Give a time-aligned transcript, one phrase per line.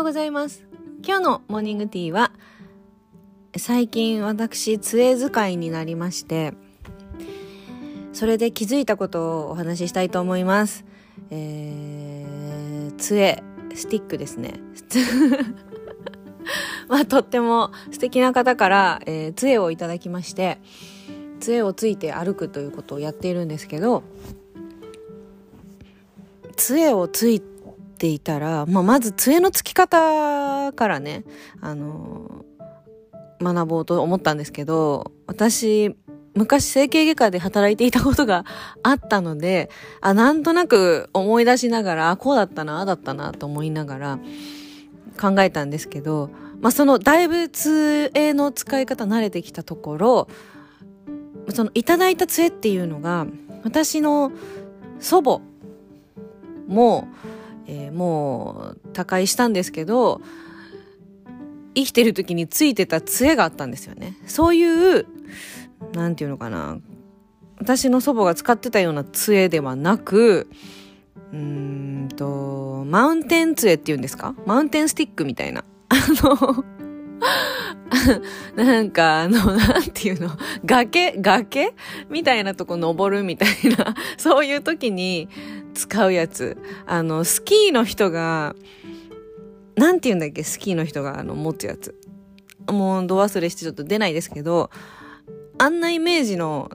[0.00, 0.64] ようございます。
[1.06, 2.32] 今日のモーニングティーは、
[3.58, 6.54] 最近私、杖使いになりまして、
[8.14, 10.86] それで気づいたことをお話ししたいと思います。
[11.28, 13.42] えー、杖、
[13.74, 14.54] スティックですね。
[16.88, 20.62] まあ、とっても素敵な方から、えー、杖をいただきまして、
[21.40, 24.02] 杖をついて歩くということをやっているんですけど、
[26.56, 27.42] 杖をつい
[28.00, 31.24] ていたら、まあ、まず杖のつき方からね、
[31.60, 35.94] あのー、学ぼうと思ったんですけど、私、
[36.34, 38.46] 昔整形外科で働いていたことが
[38.82, 39.68] あったので、
[40.00, 44.18] あ、なんとなく思い出しながら、あ、こうだったな、あだったな、と思いながら
[45.20, 46.30] 考えたんですけど、
[46.62, 50.28] まあ、その、だいぶ杖の使い方慣れてきたところ、
[51.52, 53.26] その、いただいた杖っていうのが、
[53.62, 54.32] 私の
[55.00, 55.40] 祖母
[56.66, 57.08] も、
[57.72, 60.20] えー、もう他界したんですけど、
[61.76, 64.16] 生きてる時についてた杖があったんですよね。
[64.26, 64.64] そうい
[64.98, 65.06] う、
[65.92, 66.78] 何て言うのかな。
[67.58, 70.48] 私の祖母が使ってたような杖ではなく、
[71.32, 74.34] うーんと、マウンテン杖っていうんですか？
[74.46, 75.64] マウンテンスティックみたいな。
[75.90, 75.94] あ
[76.24, 76.64] の
[78.54, 80.30] なんか、あの、 なんていうの、
[80.64, 81.14] 崖？
[81.18, 81.74] 崖？
[82.08, 85.28] みたいなとこ登るみたいな、 そういう時に
[85.74, 86.56] 使うやつ。
[86.86, 88.54] あの、スキーの人が、
[89.76, 91.94] なんて言うんだっけ、スキーの人が、あの、持つやつ。
[92.68, 94.70] もう、度忘れしてちょっと出ないですけど、
[95.58, 96.70] あんなイメージの、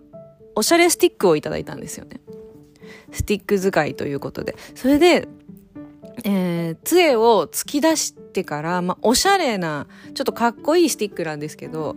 [0.56, 2.22] おしゃれスティックをいただいたんですよね。
[3.12, 4.56] スティック使いということで。
[4.74, 5.28] それで、
[6.24, 11.96] えー、杖を突き出してから、まあ、おしゃれな、ちょっとかっこいいスティックなんですけど、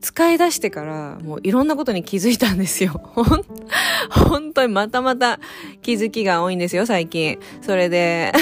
[0.00, 3.00] 使い出してから、もういろんなことに気づいたんですよ。
[4.10, 5.40] 本当にまたまた
[5.80, 7.38] 気づきが多いんですよ、最近。
[7.62, 8.32] それで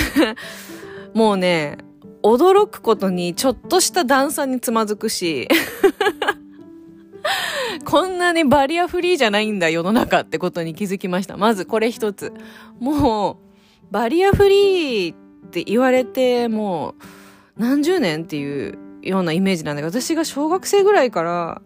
[1.14, 1.78] もうね、
[2.22, 5.48] 驚くことにちょっとした段差につまずくし
[7.84, 11.37] こんなにバリアフリーじゃないんだ、世の中ってことに気づきました。
[11.37, 12.32] まずこれ一つ。
[12.81, 13.52] もう、
[13.92, 16.94] バリアフリーって言われても
[17.56, 21.60] う何十年っていうようなイメージなんだけど、私が小学生ぐらいから、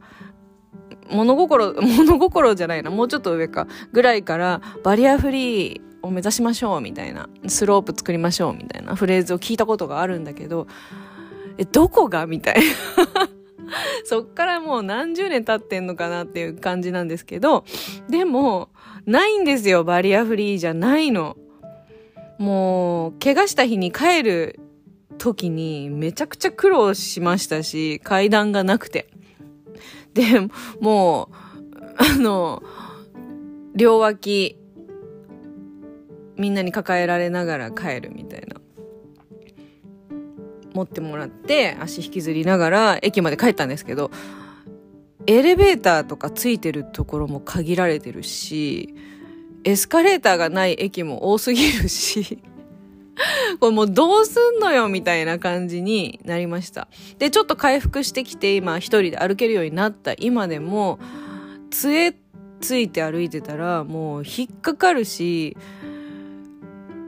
[1.09, 10.67] 物心、 物心じゃないな、もうちょっと上か、ぐらいから、バリアフリーを目指しましょう、みたいな、スロープ作りましょう、みたいなフレーズを聞いたことがあるんだけど、
[11.59, 12.27] え、どこが？
[12.27, 12.61] みたいな。
[14.05, 17.65] そっからもう何十年経ってんのかなっていう感じなんですけど、
[18.09, 18.71] でも、
[19.07, 21.37] ないんですよ、バリアフリーじゃないの。
[22.39, 24.61] もう、怪我した日に帰る
[25.19, 29.09] 時にめちゃくちゃ苦労しましたし、階段がなくて。
[30.15, 30.25] で、
[30.81, 31.37] もう、
[31.97, 32.63] あの、
[33.75, 34.59] 両脇、
[36.37, 38.57] みんなに抱えられながら帰るみたいな。
[40.75, 44.11] 持ってもらって、足引きずりながら駅まで帰ったんですけど、
[45.27, 48.95] エレベーターとかついてるところも限られてるし、
[49.67, 52.39] エスカレーターがない駅も多すぎるし
[53.59, 56.89] これもうどうすんのよみたいな感じになりました。
[57.19, 60.99] で、ちょっと回復してきて今一人で歩けるようになった今でも、
[61.71, 62.15] 杖
[62.61, 65.57] ついて歩いてたらもう引っかかるし、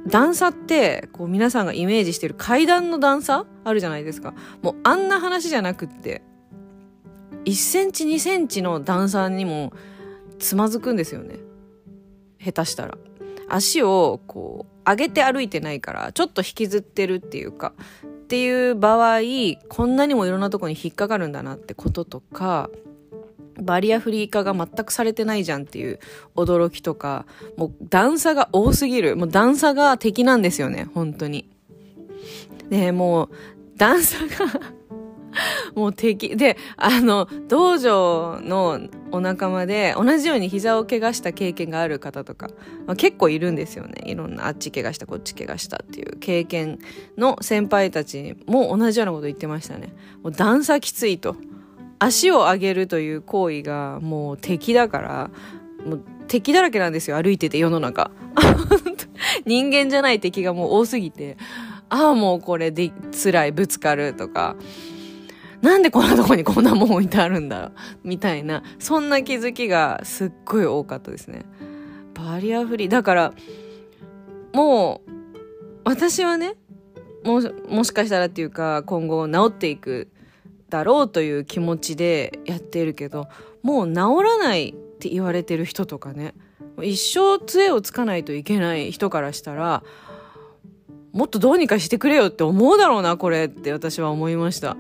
[0.07, 3.47] 段差って、こう皆さんがイメージしてる階段の段差？
[3.65, 4.35] あるじゃないですか。
[4.63, 6.23] もうあんな話じゃなくって、
[7.45, 9.73] 1センチ2センチの段差にも
[10.39, 11.48] つまずくんですよね。
[12.39, 12.97] 下手したら。
[13.49, 17.73] 足をこう上げて歩いてないからちょっと引きずってるっていうか
[18.05, 19.21] っていう場合
[19.69, 22.69] こんなにもいろんなとこに引っかかるんだなってこととか
[23.61, 25.99] バリアフリー化が全くされてないじゃんっていう
[26.37, 31.49] 驚きとかもう段差が多すぎるもう段差が敵なんですよね本当に。
[32.69, 33.29] でもう
[33.77, 34.61] 段差が
[35.75, 36.37] もう敵。
[36.37, 38.81] で、あの、道場の
[39.11, 42.49] お仲間で、同じように膝を怪我した経験がある方とか、
[42.87, 43.95] まあ、結構いるんですよね。
[44.07, 46.79] いろんな、あっち怪我した、こっち怪我したっていう経験
[47.17, 49.95] の先輩たちも同じようなこと言ってましたね。
[50.23, 51.37] もう段差きついと。
[52.01, 55.31] 足を上げるという行為がもう敵だから、
[55.85, 58.11] もう敵だらけなんですよ、歩いてて世の中。
[59.47, 61.37] 人間じゃない敵がもう多すぎて、
[61.89, 64.57] ああ、もうこれで辛い、ぶつかるとか、
[65.61, 67.73] なんでこんなとこにこんなもん置いてあるんだ？
[68.05, 71.45] みたいな、そんな気づきがすっごい多かったですね。
[72.15, 72.89] バリアフリー。
[72.89, 73.33] だから、
[74.53, 75.11] もう、
[75.85, 76.55] 私はね、
[77.25, 80.09] も、もしかしたらっていうか、今後治っていく
[80.69, 83.29] だろうという気持ちでやっているけど、
[83.63, 86.35] もう治らないって言われてる人とかね、
[86.83, 89.83] 一生杖をつかないといけない人からしたら、
[91.13, 94.77] もっとどうにかしてくれよって思うだろうな、これって私は思いました。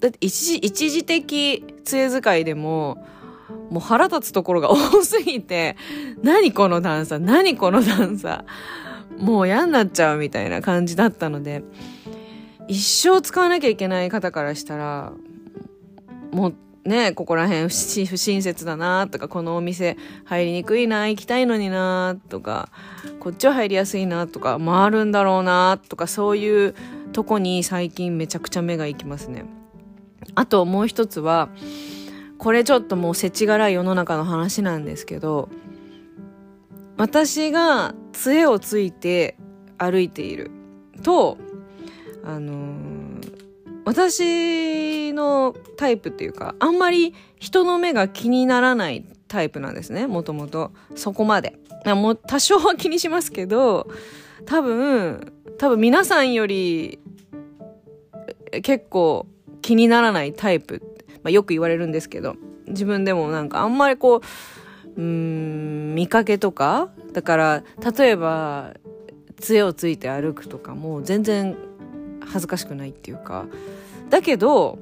[0.00, 3.04] だって一時、一時的杖使いでも、
[3.70, 5.76] もう腹立つところが多すぎて、
[6.22, 8.44] 何この段差、何この段差、
[9.18, 11.62] もう嫌になっちゃうみたいな感じだったので、
[12.68, 15.12] 一生使わなきゃいけない方からしたら、
[16.30, 16.54] もう
[16.84, 17.68] ね、ここら辺
[18.06, 22.70] 不親切だなとか、このお店入りにくいな、行きたいのになとか、
[23.20, 26.74] こっちは入りやすいなとか、回るんだろうなとか、そういう
[27.12, 29.44] とこに最近めちゃくちゃ目が行きますね。
[30.38, 31.48] あともう一つは、
[32.38, 35.48] これちょっともう世知辛い世の中の話なんですけど、
[36.96, 39.36] 私が杖をついて
[39.78, 40.52] 歩いている
[41.02, 41.38] と、
[42.22, 43.32] あのー、
[43.84, 50.70] 私のタイプっていうか、あんまり人の目が気にならないタイプなんですね、もともと。
[50.94, 51.58] そこまで。
[51.84, 53.88] もう多少は気にしますけど、
[54.46, 57.00] 多分、多分皆さんより
[58.62, 59.26] 結構
[59.68, 60.80] 気にならないタイプ、
[61.22, 62.36] まあ、よく言われるんですけど、
[62.68, 64.22] 自分でもなんかあんまりこ
[64.96, 67.64] う、うん、見かけとかだから、
[67.98, 68.72] 例えば、
[69.38, 71.54] 杖をついて歩くとかも全然
[72.20, 73.44] 恥ずかしくないっていうか、
[74.08, 74.78] だけど、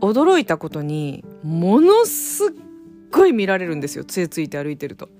[0.00, 2.48] 驚いたことに、ものすっ
[3.10, 4.04] ごい見られるんですよ。
[4.04, 5.10] 杖ついて歩いてると。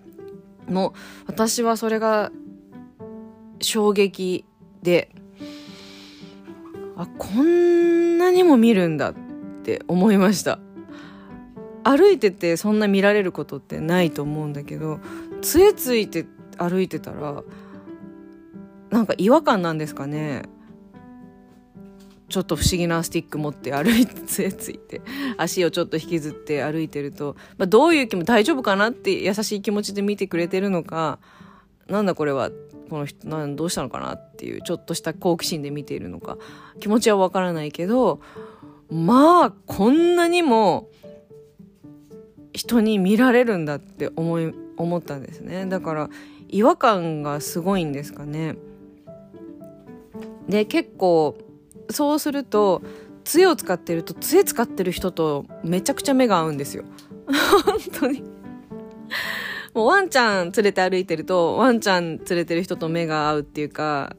[0.66, 0.92] もう、
[1.26, 2.32] 私はそれが
[3.60, 4.46] 衝撃
[4.82, 5.10] で、
[6.96, 9.14] あ、こんなにも見るんだっ
[9.62, 10.58] て思いました。
[11.84, 14.98] 歩いててそんな見られることってないと思うんだけど、
[15.42, 16.26] 杖ついて
[16.58, 17.44] 歩いてたら、
[18.90, 20.42] なんか違和感なんですかね。
[22.28, 25.00] ちょっと不思議なスティック持って歩いて、 杖ついて、
[25.36, 31.20] 足をちょっと引きずって歩いてると、まあ、どういう気も大丈夫かなって優しい気持ちで見てくれてるのか、
[31.88, 32.50] なんだこれは
[32.90, 36.38] この人なんどうしたのかなっていうちょっとした好奇心で見ているのか
[36.80, 38.20] 気持ちはわからないけど
[38.90, 40.88] まあこんなにも
[42.52, 45.66] 人に見られるんだって思い思ったんですね。
[45.66, 46.10] だから
[46.48, 48.56] 違和感がすごいんですかね。
[50.48, 51.36] で結構
[51.90, 52.82] そうすると
[53.24, 56.84] 杖を使ってると杖使ってる人とめちゃくちゃ目が合うんですよ。
[57.64, 58.35] 本当に。
[59.76, 64.16] もうワンちゃん連れて歩いてると、ワンちゃん連れてる人と目が合うっていうか、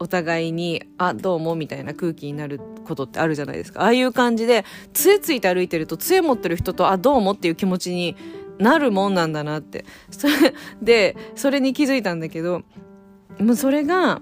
[0.00, 3.82] お互いに、あ、どうもみたいな空気になることってあるじゃないですか。
[3.82, 8.16] ああいう感じで、杖ついて歩いてると、杖持ってる人と、あ、どうもっていう気持ちに
[8.58, 9.84] なるもんなんだなって。
[10.10, 10.32] それ
[10.82, 12.62] で、それに気づいたんだけど、
[13.38, 14.20] もうそれが、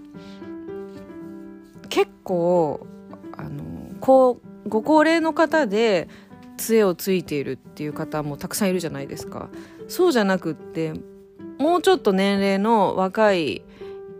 [1.89, 2.87] 結構、
[3.39, 3.63] あの、
[4.01, 6.09] こう、ご高齢の方で、
[6.59, 9.49] 杖をついているっていう方もたくさんいるじゃないですか。
[9.89, 10.95] そうじゃなくって
[11.59, 13.63] もうちょっと年齢の若い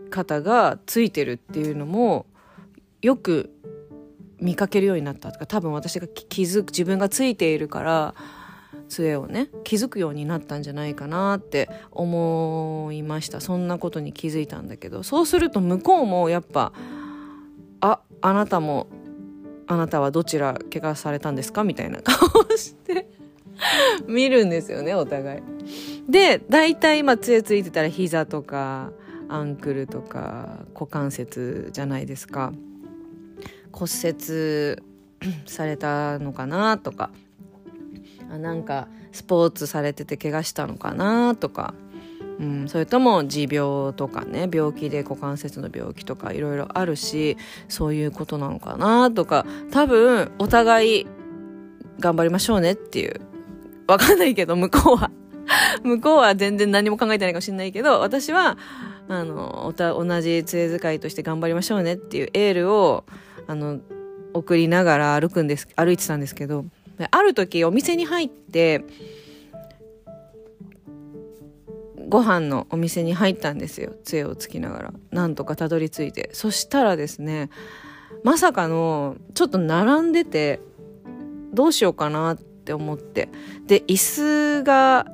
[0.09, 2.25] 方がついてるっていうのも
[3.01, 3.51] よく
[4.39, 5.31] 見かけるようになった。
[5.31, 8.15] とか多分私が気づく自分がついているから
[8.87, 13.41] 杖をね気づくようになったんじゃないかなって思いました。
[13.41, 15.03] そんなことに気づいたんだけど。
[15.03, 16.71] そうすると向こうもやっぱ
[17.81, 18.87] ああなたも
[19.67, 21.63] あなたはどちら怪我されたんですか？
[21.63, 22.17] みたいな顔
[22.55, 23.09] して。
[24.07, 25.41] 見るんですよねお互い。
[26.09, 28.91] で大体まあ杖ついてたら膝とか
[29.27, 32.53] アンクルとか股関節じゃないですか。
[33.71, 34.81] 骨折
[35.45, 37.09] されたのかなとか。
[38.31, 41.75] あなんかスポーツされてて怪我したのかなとか、
[42.39, 47.37] うん、それとも持病とかね病気で股関節の病気とかいろいろあるし
[47.67, 49.45] そういうことなのかなとか。
[49.71, 51.07] 多分お互い
[51.99, 53.21] 頑張りましょうねっていう
[53.87, 55.11] わかんないけど、向こうは
[55.83, 58.57] 向こうは全然何も考えてないかもしれないけど、私は、
[59.07, 63.05] あの、おた、同じ杖使いとして頑張りましょうねっていうエールを、
[63.47, 63.79] あの、
[64.33, 66.65] 送りながら歩くんです、歩いてたんですけど、
[67.11, 68.83] ある時お店に入って、
[72.07, 73.93] ご飯のお店に入ったんですよ。
[74.03, 74.93] 杖をつきながら。
[75.11, 76.29] なんとかたどり着いて。
[76.33, 77.49] そしたらですね、
[78.23, 80.59] まさかの、ちょっと並んでて、
[81.53, 83.29] どうしようかなってって思って。
[83.67, 85.05] で、椅子が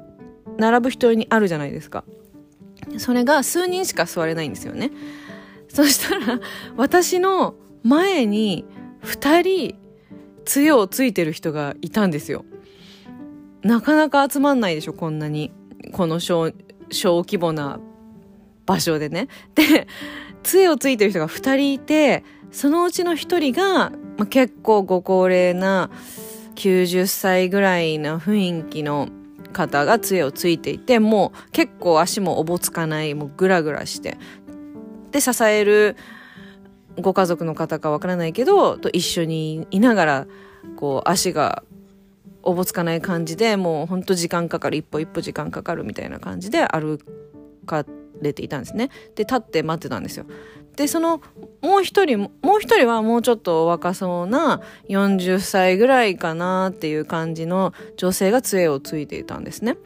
[0.57, 2.05] 並ぶ人にあるじゃないですか。
[2.97, 4.91] それが数人しか座れないんですよね。
[5.67, 6.39] そしたら、
[6.77, 8.65] 私の前に
[9.01, 9.75] 二人、
[10.45, 12.45] 杖をついてる人がいたんですよ。
[13.63, 15.51] なかなか集まんないでしょ、こんなに。
[15.91, 16.53] この小、
[16.89, 17.79] 小規模な
[18.65, 19.27] 場所でね。
[19.55, 19.87] で、
[20.41, 25.89] 杖をついてる人が二人いて、そのうちの一人が、まあ、結構ご高齢な、
[26.61, 29.09] 90歳ぐらいな雰囲気の
[29.51, 34.19] 方が杖をついていて、もう結構足もおぼつかない、もうグラグラして、
[35.09, 35.97] で支える
[36.99, 40.27] ご家族の方かわからないけど、と一緒にいながら、
[40.75, 41.63] こう足が
[42.43, 46.99] おぼつかない感じでもうほんと時間かかる一歩一歩時間かかるみたいな感じで歩
[47.65, 47.85] か
[48.21, 48.89] れていたんですね。
[49.15, 50.25] で立って待ってたんですよ。
[50.75, 51.21] でその
[51.61, 59.77] もう一人もう一人はもうちょっと若そうな40歳ぐらいかなっていう感じの女性が杖をついていたんですね。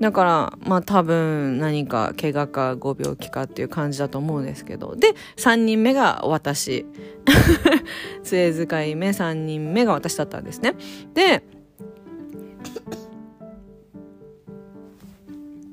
[0.00, 4.94] だからまあ多分何か怪我かご病気かっていう感じだと思うんですけど。
[4.96, 6.86] で3人目が私。
[8.22, 10.74] 杖使い目3人目が私だったんですね。
[11.14, 11.42] で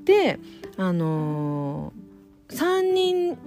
[0.05, 0.39] で
[0.77, 3.37] あのー、3人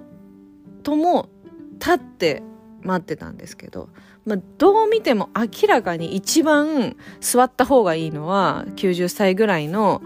[0.87, 1.27] とも
[1.73, 2.43] 立って
[2.81, 3.89] 待ってたんですけど、
[4.25, 10.01] まあ、どう見ても明らかに一番座った方がいいのは90歳ぐらいの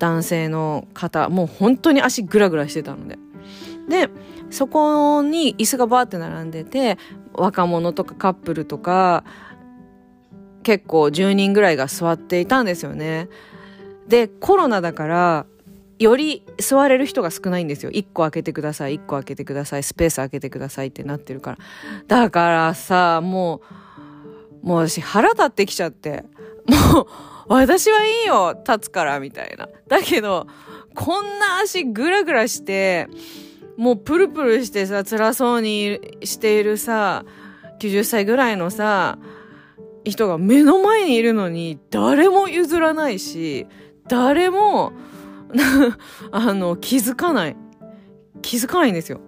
[0.00, 3.16] 男性の方もう本当に足グラグラしてたので。
[3.88, 4.10] で
[4.50, 6.98] そこに椅子がバーって並んでて
[7.32, 9.22] 若者とかカップルとか
[10.64, 13.28] 結構10人ぐらいが座っていたんですよね。
[14.08, 15.46] でコロナだから
[15.98, 17.90] より座れる人が少ないんですよ。
[17.90, 21.58] 1個開けてください、1個開けてください、スペース開けてくださいってなってるから。
[22.06, 23.62] だからさ、も
[24.62, 26.24] う、もう私腹立ってきちゃって。
[26.66, 27.06] もう、
[27.48, 29.68] 私はいいよ、立つから、みたいな。
[29.88, 30.46] だけど、
[30.94, 33.08] こんな足グラグラして、
[33.76, 37.24] もうプルプルしてさ、辛そうにしているさ、
[37.80, 39.18] 90歳ぐらいのさ、
[40.04, 43.66] 人が目の前にいるのに、誰も譲らないし、
[44.08, 44.92] 誰も、
[46.30, 47.56] あの、気づかない。
[48.42, 49.20] 気づかないんですよ。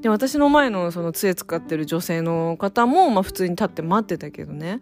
[0.00, 4.80] で、私の前のその杖使ってる女性の方も、まあ普通に立って待ってたけどね。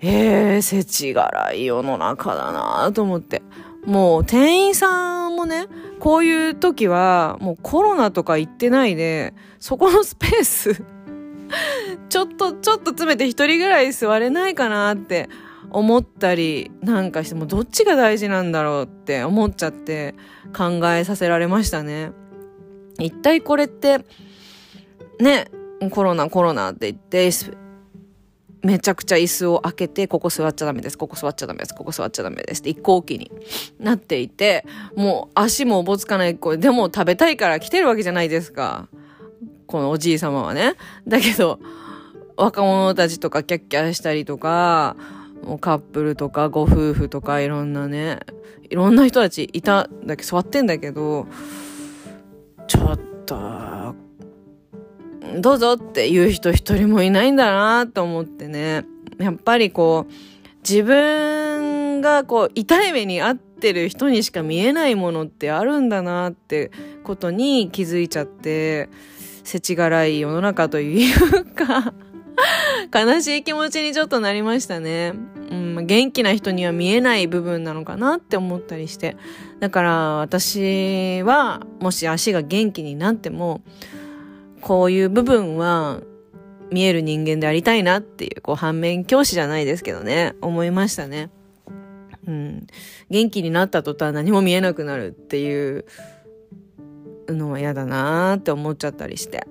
[0.00, 3.42] えー、世知辛い世の中だなと思って。
[3.84, 5.66] もう店員さんもね、
[5.98, 10.82] こういう時はもうコロナとか言ってないで、そこのスペース
[12.08, 15.28] ちょっと、ちょっと詰めて一人ぐらい座れないかなって
[15.72, 20.14] 思ったりなんかしてもどっちが大事なんだろうって思っちゃって
[20.56, 22.12] 考えさせられましたね。
[22.98, 24.04] 一体これって
[25.18, 25.50] ね
[25.90, 27.30] コロナコロナって言って
[28.62, 33.32] めちゃくちゃ椅子を開けて、ここ座っちゃダメです、ここ座っちゃダメです、ここ座っちゃダメですって一向きに
[33.80, 34.64] なっていて、
[34.94, 38.86] もう足もおぼつかない声、でも食べたいから来てるわけじゃないですか。
[39.66, 40.74] このおじい様はね。
[41.08, 41.58] だけど、
[42.36, 44.96] 若者たちとかキャッキャしたりとか、
[45.44, 48.20] もうカップルとかご夫婦とかいろんなね、
[48.70, 51.26] いろんな人たちいたんだけ、座ってんだけど、
[52.66, 53.94] ちょっと、
[55.40, 58.84] どうぞって言う人一人もいないんだなと思ってね。
[59.18, 60.12] やっぱりこう、
[60.68, 66.70] 自分がこう、痛い目に遭ってる人にしか見えないものってあるんだなって
[67.04, 68.88] ことに気づいちゃって、
[69.44, 71.92] 世知辛い世の中というか
[72.94, 75.14] 悲しい気持ちにちょっとなりましたね。
[75.50, 79.16] うん、元気な人には見えない部分なのかなって思ったりして。
[79.60, 83.62] だから私は、もし足が元気になっても、
[84.60, 86.00] こういう部分は
[86.70, 91.30] 見える人間でありたいなっていう、こう反面教師じゃないですけどね、思いましたね。
[92.26, 92.66] うん。
[93.10, 95.84] 元気になった途端何も見えなくなるっていう
[97.28, 99.46] のは嫌だなーって思っちゃったりして。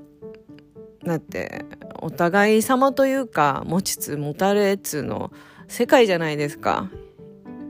[1.04, 1.66] だって
[2.02, 5.32] お互い様というか持ちつ持たれつの
[5.68, 6.90] 世界じゃないですか。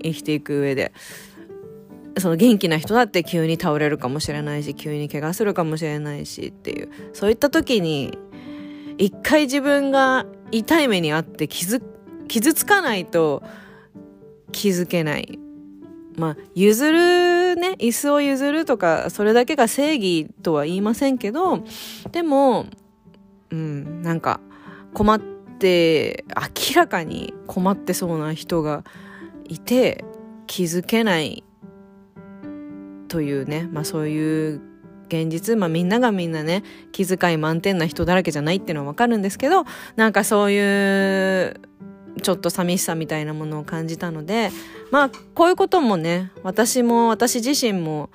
[0.04, 0.92] 生きていく上で。
[2.18, 6.90] その元気な人だって急に倒れるかもしれないし急に怪我するかもしれないしっていう。
[7.14, 8.18] そういった時に
[8.98, 11.82] 一回自分が痛い目にあって傷
[12.28, 13.44] 傷つかないと
[14.52, 15.40] 気づけない。
[16.18, 21.64] まあ譲るね椅子を譲るとかそれだけが正義とは言いませんけど
[22.12, 22.66] でも
[23.52, 24.40] うん、なんか
[24.94, 26.26] 困って
[26.70, 28.84] 明らかに困ってそうな人が
[29.48, 30.04] いて
[30.48, 31.44] 気づけない
[33.08, 34.62] というね、まあそういう
[35.08, 39.66] 現実、まあみんながみんなね、気遣い満点な人だらけじゃないっていうのはわかるんですけど、
[39.98, 41.60] なんかそういう
[42.22, 44.52] ちょっと寂しさみたいなものを感じたので、
[44.92, 48.10] まあこういうこともね、私も私自身も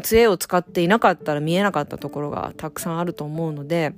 [0.00, 3.94] 杖を使っていなかったら見えなかったところがたくさんあると思うので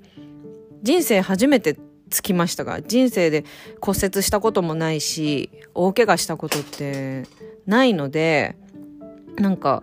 [0.83, 1.79] 人生初めて
[2.11, 3.45] つきましたが人生で
[3.81, 7.25] 骨折したこともないし大怪我したことって
[7.67, 8.57] ないので
[9.37, 9.83] なんか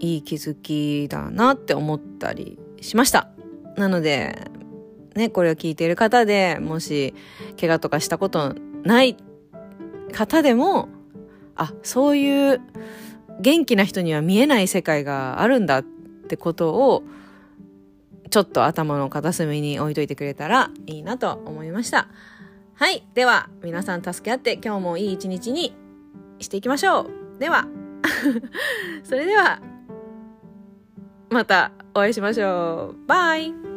[0.00, 3.28] いい気づきだなって思ったりしました。
[3.76, 4.50] なので
[5.14, 7.14] ねこれを聞いている方でもし
[7.58, 9.16] 怪我とかしたことない
[10.12, 10.88] 方でも
[11.56, 12.60] あそういう
[13.40, 17.02] 元気な人には見えない世界があるんだってことを
[18.30, 22.08] ちょっと頭の片隅に置いといてくれたらいいなと思いました。
[22.74, 23.04] はい。
[23.14, 25.74] では、皆さん助け合って今日もいい一日に
[26.38, 27.02] していきましょ
[27.36, 27.38] う。
[27.38, 27.66] では、
[29.04, 29.60] それでは、
[31.30, 33.06] またお会いしましょう。
[33.06, 33.69] バイ